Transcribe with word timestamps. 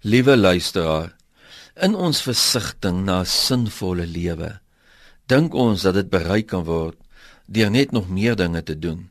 Liewe 0.00 0.36
luisteraar, 0.36 1.16
in 1.74 1.96
ons 1.98 2.20
versigtiging 2.22 3.00
na 3.02 3.20
'n 3.20 3.26
sinvolle 3.26 4.06
lewe, 4.06 4.60
dink 5.26 5.54
ons 5.54 5.82
dat 5.82 5.94
dit 5.94 6.10
bereik 6.10 6.46
kan 6.46 6.62
word 6.64 6.94
deur 7.46 7.70
net 7.70 7.90
nog 7.90 8.08
meer 8.08 8.36
dinge 8.36 8.62
te 8.62 8.78
doen. 8.78 9.10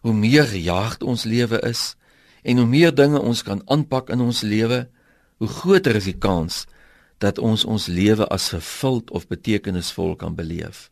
Hoe 0.00 0.14
meer 0.14 0.44
gejaagd 0.44 1.02
ons 1.02 1.24
lewe 1.24 1.60
is 1.60 1.96
en 2.42 2.56
hoe 2.56 2.66
meer 2.66 2.94
dinge 2.94 3.20
ons 3.20 3.42
kan 3.42 3.62
aanpak 3.66 4.08
in 4.10 4.20
ons 4.20 4.40
lewe, 4.40 4.88
hoe 5.36 5.48
groter 5.48 5.96
is 5.96 6.04
die 6.04 6.18
kans 6.18 6.66
dat 7.18 7.38
ons 7.38 7.64
ons 7.64 7.86
lewe 7.86 8.26
as 8.28 8.48
vervuld 8.48 9.10
of 9.10 9.28
betekenisvol 9.28 10.16
kan 10.16 10.34
beleef. 10.34 10.90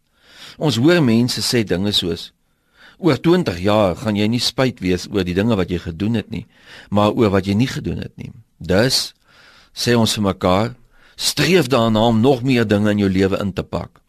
Ons 0.58 0.76
hoor 0.76 1.00
mense 1.02 1.40
sê 1.40 1.64
dinge 1.64 1.92
soos 1.92 2.32
oor 2.98 3.16
20 3.16 3.58
jaar 3.58 3.96
gaan 3.96 4.16
jy 4.16 4.28
nie 4.28 4.40
spyt 4.40 4.80
wees 4.80 5.08
oor 5.08 5.24
die 5.24 5.34
dinge 5.34 5.56
wat 5.56 5.70
jy 5.70 5.78
gedoen 5.78 6.14
het 6.14 6.30
nie, 6.30 6.46
maar 6.90 7.16
oor 7.16 7.30
wat 7.30 7.46
jy 7.46 7.54
nie 7.54 7.66
gedoen 7.66 7.98
het 7.98 8.12
nie. 8.16 8.32
Dus 8.58 9.14
sê 9.72 9.94
ons 9.96 10.14
vir 10.14 10.22
mekaar, 10.22 10.74
streef 11.16 11.68
daarna 11.68 12.06
om 12.08 12.20
nog 12.20 12.42
meer 12.42 12.68
dinge 12.68 12.90
in 12.90 12.98
jou 12.98 13.10
lewe 13.10 13.38
in 13.40 13.52
te 13.52 13.62
pak. 13.62 14.00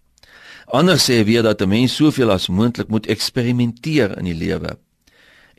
Anders 0.72 1.09
sê 1.09 1.23
weer 1.26 1.44
dat 1.44 1.62
'n 1.62 1.70
mens 1.70 1.95
soveel 1.95 2.31
as 2.31 2.48
moontlik 2.48 2.88
moet 2.88 3.08
eksperimenteer 3.08 4.18
in 4.18 4.26
die 4.26 4.35
lewe 4.35 4.77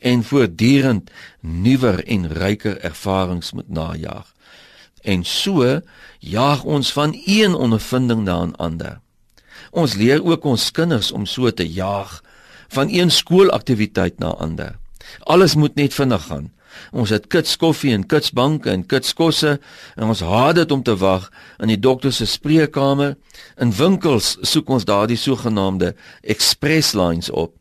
en 0.03 0.23
voortdurend 0.23 1.11
nuwer 1.39 2.03
en 2.03 2.27
ryker 2.27 2.79
ervarings 2.83 3.51
moet 3.51 3.69
najag. 3.69 4.27
En 5.03 5.23
so 5.23 5.79
jaag 6.19 6.63
ons 6.63 6.91
van 6.91 7.15
een 7.25 7.55
ondervinding 7.55 8.23
na 8.23 8.43
'n 8.43 8.55
ander. 8.55 8.99
Ons 9.71 9.93
leer 9.93 10.23
ook 10.23 10.43
ons 10.43 10.71
kinders 10.71 11.11
om 11.11 11.25
so 11.25 11.51
te 11.51 11.67
jaag 11.69 12.23
van 12.67 12.89
een 12.89 13.11
skoolaktiwiteit 13.11 14.19
na 14.19 14.27
ander. 14.27 14.79
Alles 15.19 15.55
moet 15.55 15.75
net 15.75 15.93
vinnig 15.93 16.25
gaan. 16.27 16.51
Ons 16.91 17.09
het 17.13 17.27
kits 17.27 17.57
koffie 17.57 17.93
en 17.93 18.05
kits 18.05 18.31
banke 18.33 18.71
en 18.71 18.85
kits 18.85 19.13
kosse 19.13 19.59
en 19.95 20.07
ons 20.09 20.23
haat 20.25 20.55
dit 20.55 20.71
om 20.71 20.83
te 20.83 20.95
wag 20.97 21.29
in 21.61 21.69
die 21.69 21.79
dokter 21.79 22.13
se 22.13 22.25
spreekkamer. 22.25 23.15
In 23.61 23.73
winkels 23.77 24.37
soek 24.41 24.69
ons 24.69 24.87
daardie 24.89 25.19
sogenaamde 25.19 25.93
express 26.21 26.93
lines 26.97 27.29
op. 27.29 27.53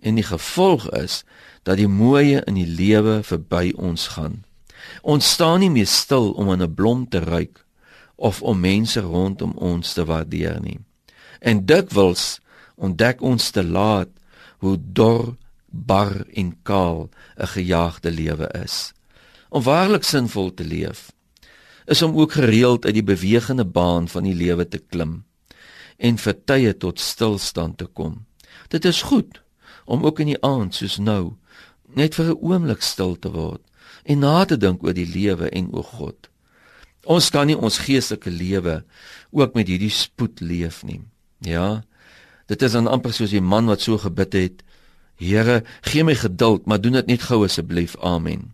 En 0.00 0.18
die 0.18 0.26
gevolg 0.26 0.88
is 0.90 1.22
dat 1.62 1.78
die 1.78 1.88
mooie 1.90 2.42
in 2.46 2.58
die 2.58 2.66
lewe 2.66 3.20
verby 3.22 3.72
ons 3.76 4.08
gaan. 4.14 4.42
Ons 5.02 5.30
staan 5.30 5.60
nie 5.60 5.70
meer 5.70 5.90
stil 5.90 6.30
om 6.32 6.50
aan 6.50 6.62
'n 6.62 6.74
blom 6.74 7.08
te 7.08 7.20
ruik 7.20 7.64
of 8.16 8.42
om 8.42 8.60
mense 8.60 9.00
rondom 9.00 9.52
ons 9.56 9.92
te 9.92 10.04
waardeer 10.04 10.60
nie. 10.60 10.78
En 11.40 11.66
dikwels 11.66 12.40
ontdek 12.74 13.22
ons 13.22 13.50
te 13.50 13.64
laat 13.64 14.08
hoe 14.58 14.78
dor, 14.80 15.36
bar 15.84 16.26
en 16.32 16.56
kaal 16.62 17.08
'n 17.36 17.46
gejaagde 17.46 18.10
lewe 18.10 18.48
is. 18.64 18.92
Om 19.48 19.62
waarlik 19.62 20.02
sinvol 20.02 20.54
te 20.54 20.64
leef 20.64 21.12
is 21.86 22.02
om 22.02 22.16
ook 22.16 22.32
gereeld 22.32 22.84
uit 22.84 22.94
die 22.94 23.02
bewegende 23.02 23.64
baan 23.64 24.08
van 24.08 24.22
die 24.22 24.34
lewe 24.34 24.68
te 24.68 24.78
klim 24.78 25.24
en 25.96 26.18
vir 26.18 26.44
tye 26.44 26.76
tot 26.76 27.00
stilstand 27.00 27.78
te 27.78 27.86
kom. 27.86 28.26
Dit 28.68 28.84
is 28.84 29.02
goed 29.02 29.42
om 29.84 30.04
ook 30.04 30.20
in 30.20 30.26
die 30.26 30.42
aand 30.42 30.74
soos 30.74 30.98
nou 30.98 31.36
net 31.94 32.14
vir 32.14 32.26
'n 32.26 32.38
oomblik 32.40 32.82
stil 32.82 33.16
te 33.18 33.30
word 33.30 33.62
en 34.04 34.18
na 34.18 34.44
te 34.44 34.56
dink 34.56 34.82
oor 34.82 34.92
die 34.92 35.12
lewe 35.14 35.48
en 35.48 35.72
oor 35.72 35.84
God. 35.84 36.28
Ons 37.04 37.30
kan 37.30 37.46
nie 37.46 37.56
ons 37.56 37.78
geestelike 37.78 38.30
lewe 38.30 38.84
ook 39.30 39.54
met 39.54 39.68
hierdie 39.68 39.90
spoed 39.90 40.40
leef 40.40 40.84
nie. 40.84 41.00
Ja, 41.40 41.82
Dit 42.48 42.64
is 42.64 42.72
dan 42.72 42.88
amper 42.88 43.12
soos 43.12 43.34
die 43.34 43.44
man 43.44 43.68
wat 43.68 43.84
so 43.84 44.00
gebid 44.00 44.32
het: 44.36 44.62
Here, 45.18 45.64
gee 45.82 46.04
my 46.06 46.14
geduld, 46.14 46.66
maar 46.66 46.80
doen 46.80 46.94
dit 47.00 47.06
net 47.10 47.26
gou 47.26 47.42
asseblief. 47.44 47.96
Amen. 47.98 48.52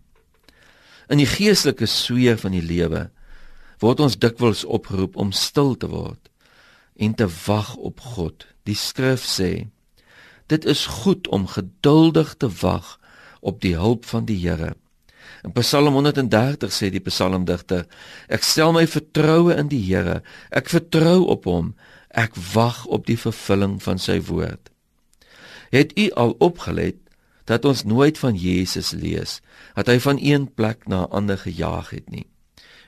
In 1.07 1.21
die 1.21 1.29
geestelike 1.29 1.85
sweer 1.85 2.39
van 2.41 2.55
die 2.57 2.65
lewe 2.65 3.09
word 3.83 4.01
ons 4.01 4.17
dikwels 4.17 4.63
opgeroep 4.65 5.17
om 5.19 5.33
stil 5.35 5.75
te 5.77 5.89
word 5.91 6.31
en 6.95 7.13
te 7.13 7.27
wag 7.45 7.75
op 7.75 8.01
God. 8.15 8.47
Die 8.65 8.77
skrif 8.77 9.21
sê: 9.27 9.67
Dit 10.49 10.65
is 10.65 10.85
goed 11.03 11.27
om 11.27 11.45
geduldig 11.47 12.33
te 12.41 12.49
wag 12.61 12.95
op 13.45 13.61
die 13.61 13.75
hulp 13.77 14.05
van 14.09 14.25
die 14.25 14.39
Here. 14.41 14.73
In 15.45 15.53
Psalm 15.53 15.93
130 15.93 16.73
sê 16.73 16.89
die 16.89 17.03
psalmdigter: 17.03 17.85
Ek 18.25 18.41
stel 18.41 18.73
my 18.73 18.87
vertroue 18.89 19.53
in 19.53 19.69
die 19.69 19.83
Here. 19.85 20.23
Ek 20.49 20.71
vertrou 20.73 21.27
op 21.29 21.45
hom. 21.45 21.75
Ek 22.09 22.33
wag 22.55 22.85
op 22.89 23.05
die 23.05 23.19
vervulling 23.19 23.77
van 23.83 24.01
sy 24.01 24.17
woord. 24.23 24.71
Het 25.75 25.91
u 25.99 26.09
al 26.11 26.35
opgelet 26.39 26.95
dat 27.45 27.65
ons 27.65 27.83
nooit 27.83 28.17
van 28.17 28.35
Jesus 28.39 28.93
lees 28.95 29.41
dat 29.75 29.91
hy 29.91 29.99
van 29.99 30.17
een 30.21 30.47
plek 30.53 30.87
na 30.87 31.03
'n 31.03 31.11
ander 31.19 31.37
gejaag 31.37 31.89
het 31.89 32.09
nie. 32.09 32.27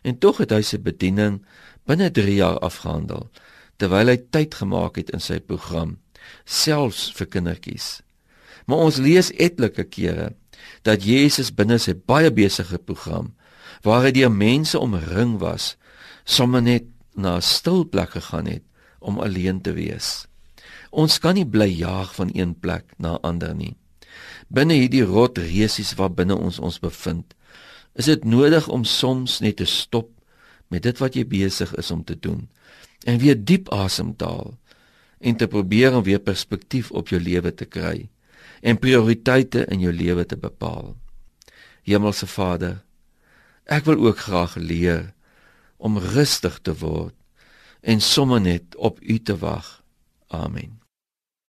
En 0.01 0.17
tog 0.17 0.37
het 0.37 0.55
hy 0.55 0.61
sy 0.61 0.79
bediening 0.79 1.43
binne 1.85 2.11
3 2.11 2.35
jaar 2.35 2.59
afgehandel 2.59 3.29
terwyl 3.75 4.07
hy 4.07 4.17
tyd 4.17 4.55
gemaak 4.55 4.95
het 4.95 5.09
in 5.09 5.21
sy 5.21 5.39
program 5.39 5.97
selfs 6.45 7.11
vir 7.17 7.27
kindertjies. 7.27 8.01
Maar 8.65 8.77
ons 8.77 8.97
lees 8.97 9.31
etlike 9.31 9.83
kere 9.83 10.33
dat 10.81 11.03
Jesus 11.03 11.53
binne 11.53 11.77
sy 11.79 11.93
baie 11.93 12.31
besige 12.31 12.77
program 12.77 13.33
waar 13.85 14.03
hy 14.07 14.11
deur 14.11 14.31
mense 14.31 14.79
omring 14.79 15.37
was, 15.39 15.75
sommer 16.25 16.61
net 16.61 16.83
na 17.15 17.35
'n 17.37 17.41
stil 17.41 17.85
plek 17.85 18.09
gegaan 18.09 18.45
het 18.45 18.63
om 18.99 19.19
alleen 19.19 19.61
te 19.61 19.73
wees. 19.73 20.27
Ons 20.91 21.19
kan 21.19 21.35
nie 21.35 21.45
bly 21.45 21.67
jaag 21.67 22.13
van 22.15 22.29
een 22.33 22.55
plek 22.59 22.93
na 22.97 23.13
'n 23.13 23.21
ander 23.21 23.55
nie. 23.55 23.75
Binne 24.47 24.73
hierdie 24.73 25.03
rot 25.03 25.37
resies 25.37 25.93
waar 25.93 26.13
binne 26.13 26.35
ons 26.35 26.59
ons 26.59 26.79
bevind, 26.79 27.35
is 27.95 28.05
dit 28.05 28.23
nodig 28.23 28.67
om 28.67 28.83
soms 28.83 29.39
net 29.39 29.57
te 29.57 29.65
stop 29.65 30.09
met 30.67 30.83
dit 30.83 30.97
wat 30.97 31.15
jy 31.15 31.25
besig 31.25 31.73
is 31.75 31.91
om 31.91 32.03
te 32.03 32.15
doen 32.19 32.47
en 33.05 33.19
weer 33.21 33.37
diep 33.37 33.69
asem 33.73 34.15
te 34.15 34.25
haal 34.25 34.53
en 35.19 35.35
te 35.35 35.47
probeer 35.47 35.95
om 35.95 36.03
weer 36.05 36.21
perspektief 36.21 36.91
op 36.91 37.09
jou 37.09 37.19
lewe 37.21 37.53
te 37.53 37.65
kry 37.65 38.09
en 38.61 38.79
prioriteite 38.81 39.65
in 39.73 39.81
jou 39.81 39.93
lewe 39.93 40.25
te 40.25 40.37
bepaal. 40.37 40.95
Hemelse 41.87 42.27
Vader, 42.27 42.81
ek 43.65 43.85
wil 43.85 44.01
ook 44.09 44.25
graag 44.27 44.57
leer 44.61 45.13
om 45.77 45.97
rustig 45.97 46.59
te 46.61 46.73
word 46.77 47.15
en 47.81 48.01
sommer 48.01 48.41
net 48.41 48.75
op 48.75 48.99
U 49.01 49.17
te 49.19 49.37
wag. 49.37 49.81
Amen. 50.31 50.79